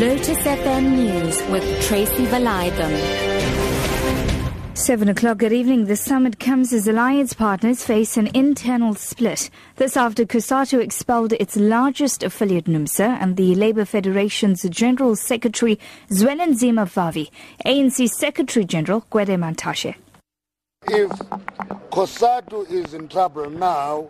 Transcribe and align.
Lotus 0.00 0.38
FM 0.38 0.92
News 0.92 1.42
with 1.50 1.82
Tracy 1.82 2.24
Valaydham. 2.24 2.90
Seven 4.74 5.10
o'clock. 5.10 5.36
Good 5.36 5.52
evening. 5.52 5.84
The 5.84 5.96
summit 5.96 6.40
comes 6.40 6.72
as 6.72 6.88
alliance 6.88 7.34
partners 7.34 7.84
face 7.84 8.16
an 8.16 8.28
internal 8.28 8.94
split. 8.94 9.50
This 9.76 9.98
after 9.98 10.24
COSATU 10.24 10.80
expelled 10.80 11.34
its 11.34 11.54
largest 11.54 12.22
affiliate 12.22 12.64
NUMSA 12.64 13.18
and 13.20 13.36
the 13.36 13.54
Labour 13.54 13.84
Federation's 13.84 14.62
General 14.70 15.16
Secretary 15.16 15.78
Zwelinzima 16.08 16.86
Vavi, 16.86 17.28
ANC 17.66 18.08
Secretary 18.08 18.64
General 18.64 19.04
Gwede 19.12 19.36
Mantashe. 19.36 19.96
If 20.88 21.10
COSATU 21.90 22.70
is 22.70 22.94
in 22.94 23.06
trouble 23.06 23.50
now, 23.50 24.08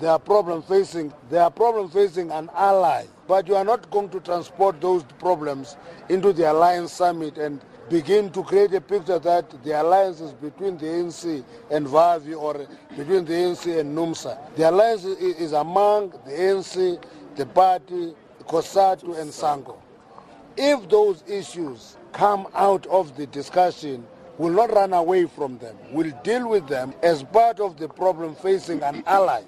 they 0.00 0.08
are 0.08 0.18
problem 0.18 0.62
facing 0.62 1.12
they 1.30 1.38
are 1.38 1.52
problem 1.52 1.88
facing 1.90 2.32
an 2.32 2.50
ally 2.56 3.06
but 3.28 3.46
you 3.46 3.54
are 3.54 3.64
not 3.64 3.88
going 3.90 4.08
to 4.08 4.20
transport 4.20 4.80
those 4.80 5.04
problems 5.20 5.76
into 6.08 6.32
the 6.32 6.50
alliance 6.50 6.92
summit 6.92 7.36
and 7.36 7.60
begin 7.90 8.30
to 8.30 8.42
create 8.42 8.72
a 8.74 8.80
picture 8.80 9.18
that 9.18 9.50
the 9.62 9.80
alliance 9.80 10.20
is 10.20 10.32
between 10.32 10.76
the 10.78 10.86
ANC 10.86 11.44
and 11.70 11.86
Vavi 11.86 12.36
or 12.36 12.66
between 12.96 13.24
the 13.26 13.32
ANC 13.32 13.78
and 13.78 13.96
NUMSA. 13.96 14.56
The 14.56 14.70
alliance 14.70 15.04
is 15.04 15.52
among 15.52 16.10
the 16.24 16.32
ANC, 16.32 17.02
the 17.36 17.46
party, 17.46 18.14
COSATU 18.46 19.18
and 19.20 19.30
SANCO. 19.30 19.76
If 20.56 20.88
those 20.88 21.22
issues 21.28 21.96
come 22.12 22.48
out 22.54 22.86
of 22.86 23.16
the 23.16 23.26
discussion, 23.26 24.06
we'll 24.38 24.52
not 24.54 24.72
run 24.72 24.92
away 24.94 25.26
from 25.26 25.58
them, 25.58 25.76
We'll 25.92 26.12
deal 26.24 26.48
with 26.48 26.66
them 26.66 26.94
as 27.02 27.22
part 27.22 27.60
of 27.60 27.76
the 27.78 27.88
problem 27.88 28.34
facing 28.34 28.82
an 28.82 29.02
ally. 29.06 29.42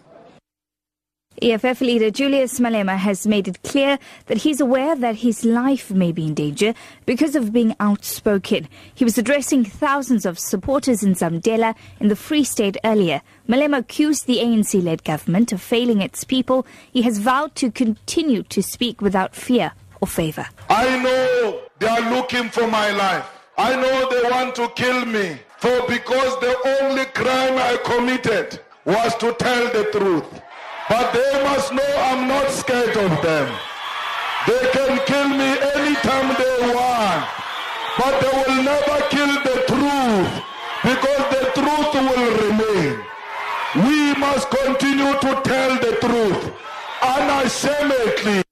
EFF 1.41 1.81
leader 1.81 2.11
Julius 2.11 2.59
Malema 2.59 2.97
has 2.99 3.25
made 3.27 3.47
it 3.47 3.63
clear 3.63 3.99
that 4.27 4.39
he's 4.39 4.61
aware 4.61 4.97
that 4.97 5.15
his 5.17 5.45
life 5.45 5.91
may 5.91 6.11
be 6.11 6.27
in 6.27 6.35
danger 6.35 6.75
because 7.07 7.37
of 7.37 7.53
being 7.53 7.75
outspoken. 7.79 8.69
He 8.95 9.05
was 9.05 9.17
addressing 9.17 9.65
thousands 9.65 10.27
of 10.27 10.41
supporters 10.41 11.05
in 11.05 11.15
Zamdela 11.15 11.77
in 12.01 12.09
the 12.09 12.17
Free 12.17 12.43
State 12.43 12.77
earlier. 12.85 13.23
Malema 13.49 13.79
accused 13.79 14.27
the 14.27 14.39
ANC 14.39 14.83
led 14.83 15.05
government 15.05 15.53
of 15.53 15.63
failing 15.63 16.03
its 16.03 16.25
people. 16.25 16.67
He 16.93 17.03
has 17.03 17.19
vowed 17.19 17.55
to 17.55 17.71
continue 17.71 18.43
to 18.45 18.61
speak 18.63 19.01
without 19.01 19.35
fear 19.35 19.73
or 20.03 20.09
favor. 20.09 20.47
I 20.69 20.99
know 21.03 21.61
they 21.79 21.87
are 21.87 22.11
looking 22.15 22.51
for 22.51 22.67
my 22.67 22.91
life. 22.91 23.25
I 23.57 23.77
know 23.77 24.11
they 24.11 24.29
want 24.29 24.57
to 24.57 24.69
kill 24.71 25.07
me. 25.07 25.39
For 25.59 25.87
because 25.87 26.39
the 26.41 26.81
only 26.83 27.05
crime 27.07 27.57
I 27.57 27.79
committed 27.85 28.61
was 28.85 29.15
to 29.17 29.33
tell 29.35 29.73
the 29.73 29.89
truth. 29.93 30.43
But 30.91 31.13
they 31.13 31.45
must 31.45 31.73
know 31.73 31.93
I'm 32.09 32.27
not 32.27 32.51
scared 32.51 32.97
of 32.97 33.23
them. 33.23 33.49
They 34.49 34.63
can 34.75 34.99
kill 35.07 35.29
me 35.29 35.51
anytime 35.77 36.35
they 36.35 36.75
want. 36.75 37.25
But 37.97 38.21
they 38.21 38.35
will 38.43 38.63
never 38.65 38.99
kill 39.15 39.33
the 39.49 39.57
truth 39.71 40.33
because 40.83 41.25
the 41.35 41.43
truth 41.55 41.95
will 41.95 42.31
remain. 42.43 42.99
We 43.87 44.15
must 44.19 44.51
continue 44.51 45.13
to 45.13 45.41
tell 45.45 45.73
the 45.79 45.97
truth 46.01 46.53
unashamedly. 47.01 48.50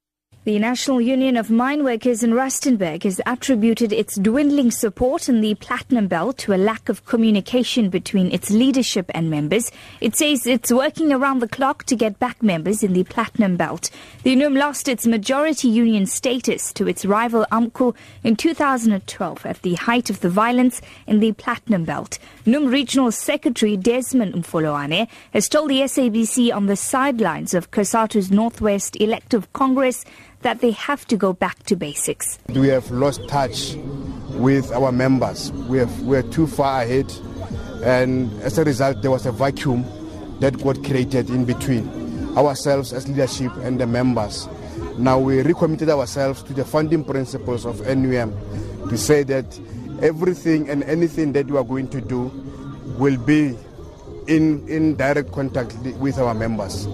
The 0.48 0.58
National 0.58 0.98
Union 0.98 1.36
of 1.36 1.50
Mine 1.50 1.84
Workers 1.84 2.22
in 2.22 2.30
Rustenburg 2.30 3.02
has 3.02 3.20
attributed 3.26 3.92
its 3.92 4.14
dwindling 4.14 4.70
support 4.70 5.28
in 5.28 5.42
the 5.42 5.54
Platinum 5.56 6.08
Belt 6.08 6.38
to 6.38 6.54
a 6.54 6.56
lack 6.56 6.88
of 6.88 7.04
communication 7.04 7.90
between 7.90 8.32
its 8.32 8.48
leadership 8.50 9.10
and 9.14 9.28
members. 9.28 9.70
It 10.00 10.16
says 10.16 10.46
it's 10.46 10.72
working 10.72 11.12
around 11.12 11.40
the 11.40 11.48
clock 11.48 11.84
to 11.84 11.94
get 11.94 12.18
back 12.18 12.42
members 12.42 12.82
in 12.82 12.94
the 12.94 13.04
Platinum 13.04 13.58
Belt. 13.58 13.90
The 14.22 14.34
NUM 14.36 14.54
lost 14.54 14.88
its 14.88 15.06
majority 15.06 15.68
union 15.68 16.06
status 16.06 16.72
to 16.72 16.88
its 16.88 17.04
rival 17.04 17.44
AMCU 17.52 17.94
in 18.24 18.34
2012 18.34 19.44
at 19.44 19.60
the 19.60 19.74
height 19.74 20.08
of 20.08 20.20
the 20.20 20.30
violence 20.30 20.80
in 21.06 21.20
the 21.20 21.32
Platinum 21.32 21.84
Belt. 21.84 22.18
NUM 22.46 22.68
Regional 22.68 23.12
Secretary 23.12 23.76
Desmond 23.76 24.32
Mfoloane 24.32 25.08
has 25.34 25.46
told 25.46 25.68
the 25.68 25.80
SABC 25.80 26.50
on 26.54 26.64
the 26.64 26.76
sidelines 26.76 27.52
of 27.52 27.70
COSATU's 27.70 28.30
Northwest 28.30 28.96
Elective 28.98 29.52
Congress 29.52 30.06
that 30.42 30.60
they 30.60 30.70
have 30.72 31.06
to 31.06 31.16
go 31.16 31.32
back 31.32 31.62
to 31.64 31.76
basics. 31.76 32.38
We 32.48 32.68
have 32.68 32.90
lost 32.90 33.26
touch 33.28 33.74
with 34.34 34.70
our 34.72 34.92
members. 34.92 35.52
We 35.52 35.78
have 35.78 36.02
we're 36.02 36.22
too 36.22 36.46
far 36.46 36.82
ahead 36.82 37.12
and 37.82 38.32
as 38.42 38.58
a 38.58 38.64
result 38.64 39.02
there 39.02 39.10
was 39.10 39.26
a 39.26 39.32
vacuum 39.32 39.84
that 40.40 40.62
got 40.62 40.82
created 40.84 41.30
in 41.30 41.44
between 41.44 42.36
ourselves 42.36 42.92
as 42.92 43.08
leadership 43.08 43.52
and 43.58 43.80
the 43.80 43.86
members. 43.86 44.48
Now 44.96 45.18
we 45.18 45.42
recommitted 45.42 45.88
ourselves 45.90 46.42
to 46.44 46.52
the 46.52 46.64
funding 46.64 47.04
principles 47.04 47.66
of 47.66 47.80
NUM 47.86 48.32
to 48.88 48.96
say 48.96 49.22
that 49.24 49.58
everything 50.02 50.68
and 50.68 50.84
anything 50.84 51.32
that 51.32 51.46
we 51.46 51.56
are 51.56 51.64
going 51.64 51.88
to 51.88 52.00
do 52.00 52.30
will 52.98 53.16
be 53.16 53.56
in, 54.28 54.66
in 54.68 54.96
direct 54.96 55.32
contact 55.32 55.74
with 55.98 56.18
our 56.18 56.34
members. 56.34 56.86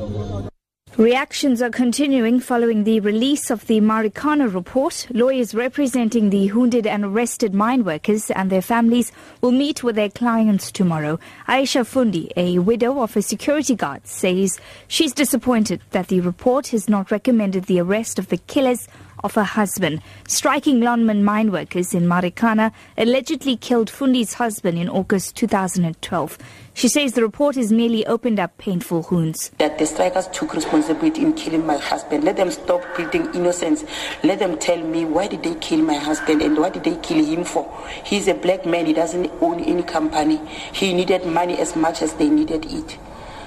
Reactions 0.96 1.60
are 1.60 1.70
continuing 1.70 2.38
following 2.38 2.84
the 2.84 3.00
release 3.00 3.50
of 3.50 3.66
the 3.66 3.80
Marikana 3.80 4.54
report. 4.54 5.08
Lawyers 5.10 5.52
representing 5.52 6.30
the 6.30 6.52
wounded 6.52 6.86
and 6.86 7.04
arrested 7.04 7.52
mine 7.52 7.82
workers 7.84 8.30
and 8.30 8.48
their 8.48 8.62
families 8.62 9.10
will 9.40 9.50
meet 9.50 9.82
with 9.82 9.96
their 9.96 10.08
clients 10.08 10.70
tomorrow. 10.70 11.18
Aisha 11.48 11.84
Fundi, 11.84 12.30
a 12.36 12.60
widow 12.60 13.02
of 13.02 13.16
a 13.16 13.22
security 13.22 13.74
guard, 13.74 14.06
says 14.06 14.60
she's 14.86 15.12
disappointed 15.12 15.80
that 15.90 16.06
the 16.06 16.20
report 16.20 16.68
has 16.68 16.88
not 16.88 17.10
recommended 17.10 17.64
the 17.64 17.80
arrest 17.80 18.20
of 18.20 18.28
the 18.28 18.36
killers 18.36 18.86
of 19.22 19.34
her 19.34 19.44
husband. 19.44 20.00
Striking 20.26 20.80
Lonmin 20.80 21.22
mine 21.22 21.52
workers 21.52 21.94
in 21.94 22.04
Marikana 22.04 22.72
allegedly 22.98 23.56
killed 23.56 23.90
Fundi's 23.90 24.34
husband 24.34 24.78
in 24.78 24.88
August 24.88 25.36
2012. 25.36 26.38
She 26.76 26.88
says 26.88 27.12
the 27.12 27.22
report 27.22 27.54
has 27.54 27.72
merely 27.72 28.04
opened 28.06 28.40
up 28.40 28.58
painful 28.58 29.06
wounds. 29.08 29.50
That 29.58 29.78
the 29.78 29.86
strikers 29.86 30.26
took 30.28 30.54
responsibility 30.54 31.22
in 31.22 31.34
killing 31.34 31.64
my 31.64 31.76
husband. 31.76 32.24
Let 32.24 32.36
them 32.36 32.50
stop 32.50 32.82
pleading 32.94 33.32
innocence. 33.34 33.84
Let 34.24 34.40
them 34.40 34.58
tell 34.58 34.82
me 34.82 35.04
why 35.04 35.28
did 35.28 35.44
they 35.44 35.54
kill 35.54 35.78
my 35.80 35.94
husband 35.94 36.42
and 36.42 36.58
what 36.58 36.72
did 36.72 36.82
they 36.82 36.96
kill 36.96 37.24
him 37.24 37.44
for? 37.44 37.64
He's 38.04 38.26
a 38.26 38.34
black 38.34 38.66
man. 38.66 38.86
He 38.86 38.92
doesn't 38.92 39.30
own 39.40 39.60
any 39.60 39.84
company. 39.84 40.40
He 40.72 40.92
needed 40.92 41.24
money 41.26 41.58
as 41.58 41.76
much 41.76 42.02
as 42.02 42.14
they 42.14 42.28
needed 42.28 42.66
it. 42.66 42.98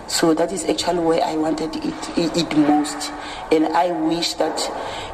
So 0.07 0.33
that 0.33 0.53
is 0.53 0.63
actually 0.65 0.99
where 0.99 1.23
I 1.23 1.35
wanted 1.35 1.75
it, 1.75 2.17
it 2.17 2.57
most. 2.57 3.11
And 3.51 3.67
I 3.67 3.91
wish 3.91 4.35
that 4.35 4.57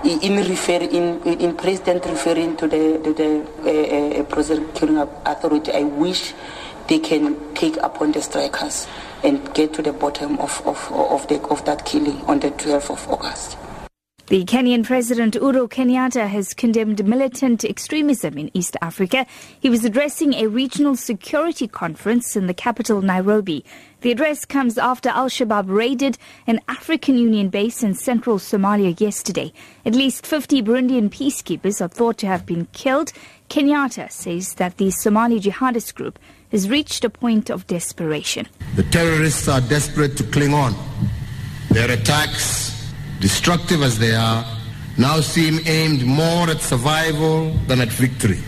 in 0.04 0.38
refer, 0.38 0.78
in, 0.78 1.22
in 1.24 1.56
President 1.56 2.06
referring 2.06 2.58
to 2.58 2.68
the, 2.68 3.00
to 3.04 3.14
the 3.14 4.18
uh, 4.18 4.22
uh, 4.22 4.24
prosecuting 4.26 4.98
authority, 4.98 5.72
I 5.72 5.84
wish 5.84 6.34
they 6.88 7.00
can 7.00 7.54
take 7.56 7.78
upon 7.78 8.12
the 8.12 8.22
strikers 8.22 8.88
and 9.24 9.54
get 9.54 9.74
to 9.74 9.82
the 9.82 9.94
bottom 9.94 10.38
of, 10.40 10.62
of, 10.66 10.92
of, 10.92 11.28
the, 11.28 11.42
of 11.48 11.66
that 11.66 11.86
killing 11.86 12.22
on 12.26 12.40
the 12.40 12.52
12th 12.52 12.92
of 12.92 13.10
August. 13.10 13.58
The 14.34 14.46
Kenyan 14.46 14.84
President 14.84 15.36
Uhuru 15.36 15.70
Kenyatta 15.70 16.28
has 16.28 16.56
condemned 16.56 17.06
militant 17.08 17.64
extremism 17.64 18.36
in 18.36 18.50
East 18.56 18.76
Africa. 18.82 19.28
He 19.60 19.70
was 19.70 19.86
addressing 19.86 20.34
a 20.34 20.48
regional 20.48 20.96
security 20.96 21.68
conference 21.68 22.36
in 22.36 22.48
the 22.48 22.54
capital, 22.56 23.04
Nairobi. 23.04 23.64
The 24.02 24.10
address 24.10 24.44
comes 24.44 24.80
after 24.80 25.10
Al 25.10 25.30
Shabaab 25.30 25.66
raided 25.68 26.18
an 26.48 26.62
African 26.68 27.16
Union 27.16 27.50
base 27.50 27.84
in 27.84 27.94
central 27.94 28.40
Somalia 28.40 29.00
yesterday. 29.00 29.54
At 29.86 29.94
least 29.94 30.26
50 30.26 30.64
Burundian 30.64 31.12
peacekeepers 31.12 31.80
are 31.80 31.88
thought 31.88 32.18
to 32.18 32.26
have 32.26 32.44
been 32.44 32.66
killed. 32.74 33.14
Kenyatta 33.52 34.12
says 34.12 34.56
that 34.56 34.78
the 34.78 34.90
Somali 34.90 35.40
jihadist 35.40 35.94
group 35.94 36.18
has 36.52 36.68
reached 36.68 37.06
a 37.06 37.10
point 37.12 37.52
of 37.52 37.68
desperation. 37.68 38.48
The 38.78 38.82
terrorists 38.82 39.48
are 39.48 39.62
desperate 39.62 40.18
to 40.18 40.24
cling 40.24 40.56
on. 40.56 40.74
Their 41.70 41.92
attacks 41.92 42.63
destructive 43.24 43.82
as 43.82 43.98
they 43.98 44.14
are, 44.14 44.44
now 44.98 45.22
seem 45.22 45.58
aimed 45.66 46.04
more 46.04 46.50
at 46.50 46.60
survival 46.60 47.52
than 47.70 47.80
at 47.80 47.88
victory. 47.88 48.42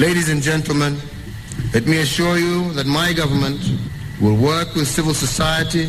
Ladies 0.00 0.28
and 0.28 0.42
gentlemen, 0.42 0.96
let 1.72 1.86
me 1.86 1.98
assure 2.00 2.36
you 2.36 2.72
that 2.72 2.84
my 2.84 3.12
government 3.12 3.60
will 4.20 4.34
work 4.34 4.74
with 4.74 4.88
civil 4.88 5.14
society, 5.14 5.84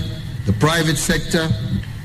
the 0.46 0.54
private 0.54 0.98
sector, 0.98 1.50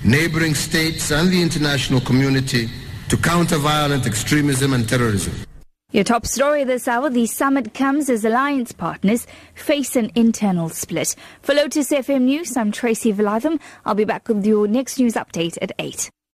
neighboring 0.02 0.54
states 0.54 1.10
and 1.10 1.28
the 1.28 1.42
international 1.42 2.00
community 2.00 2.70
to 3.10 3.16
counter 3.18 3.58
violent 3.58 4.06
extremism 4.06 4.72
and 4.72 4.88
terrorism. 4.88 5.47
Your 5.90 6.04
top 6.04 6.26
story 6.26 6.64
this 6.64 6.86
hour 6.86 7.08
the 7.08 7.24
summit 7.24 7.72
comes 7.72 8.10
as 8.10 8.22
alliance 8.22 8.72
partners 8.72 9.26
face 9.54 9.96
an 9.96 10.10
internal 10.14 10.68
split. 10.68 11.16
For 11.40 11.54
Lotus 11.54 11.88
FM 11.88 12.24
News, 12.24 12.58
I'm 12.58 12.70
Tracy 12.70 13.10
Valaydham. 13.10 13.58
I'll 13.86 13.94
be 13.94 14.04
back 14.04 14.28
with 14.28 14.44
your 14.44 14.68
next 14.68 14.98
news 14.98 15.14
update 15.14 15.56
at 15.62 15.72
8. 15.78 16.10